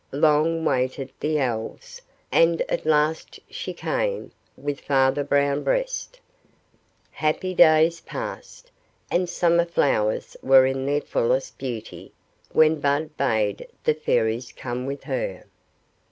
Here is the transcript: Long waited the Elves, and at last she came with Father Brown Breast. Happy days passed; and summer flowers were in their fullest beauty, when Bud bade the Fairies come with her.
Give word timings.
Long 0.13 0.65
waited 0.65 1.11
the 1.19 1.37
Elves, 1.37 2.01
and 2.31 2.63
at 2.67 2.87
last 2.87 3.39
she 3.51 3.71
came 3.71 4.31
with 4.57 4.81
Father 4.81 5.23
Brown 5.23 5.61
Breast. 5.63 6.19
Happy 7.11 7.53
days 7.53 8.01
passed; 8.01 8.71
and 9.11 9.29
summer 9.29 9.63
flowers 9.65 10.35
were 10.41 10.65
in 10.65 10.87
their 10.87 11.01
fullest 11.01 11.59
beauty, 11.59 12.11
when 12.51 12.79
Bud 12.79 13.15
bade 13.15 13.67
the 13.83 13.93
Fairies 13.93 14.51
come 14.51 14.87
with 14.87 15.03
her. 15.03 15.43